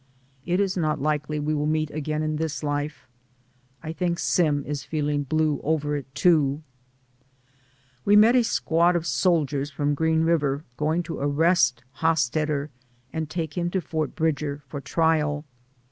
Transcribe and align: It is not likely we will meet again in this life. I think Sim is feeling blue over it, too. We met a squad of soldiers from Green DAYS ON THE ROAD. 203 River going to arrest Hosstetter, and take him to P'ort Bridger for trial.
It 0.47 0.59
is 0.59 0.75
not 0.75 0.99
likely 0.99 1.39
we 1.39 1.53
will 1.53 1.67
meet 1.67 1.91
again 1.91 2.23
in 2.23 2.37
this 2.37 2.63
life. 2.63 3.07
I 3.83 3.93
think 3.93 4.17
Sim 4.17 4.65
is 4.65 4.83
feeling 4.83 5.21
blue 5.25 5.61
over 5.63 5.95
it, 5.95 6.07
too. 6.15 6.63
We 8.03 8.15
met 8.15 8.35
a 8.35 8.43
squad 8.43 8.95
of 8.95 9.05
soldiers 9.05 9.69
from 9.69 9.93
Green 9.93 10.21
DAYS 10.21 10.21
ON 10.21 10.25
THE 10.25 10.31
ROAD. 10.31 10.39
203 10.39 10.49
River 10.49 10.65
going 10.77 11.03
to 11.03 11.19
arrest 11.19 11.83
Hosstetter, 11.99 12.69
and 13.13 13.29
take 13.29 13.55
him 13.55 13.69
to 13.69 13.79
P'ort 13.79 14.15
Bridger 14.15 14.63
for 14.67 14.81
trial. 14.81 15.45